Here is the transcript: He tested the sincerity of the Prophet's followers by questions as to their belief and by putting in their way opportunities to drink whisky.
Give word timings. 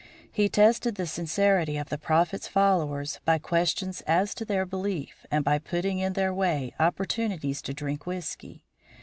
He 0.31 0.49
tested 0.49 0.95
the 0.95 1.05
sincerity 1.05 1.77
of 1.77 1.89
the 1.89 1.97
Prophet's 1.99 2.47
followers 2.47 3.19
by 3.23 3.37
questions 3.37 4.01
as 4.07 4.33
to 4.33 4.43
their 4.43 4.65
belief 4.65 5.27
and 5.29 5.45
by 5.45 5.59
putting 5.59 5.99
in 5.99 6.13
their 6.13 6.33
way 6.33 6.73
opportunities 6.79 7.61
to 7.61 7.71
drink 7.75 8.07
whisky. 8.07 8.65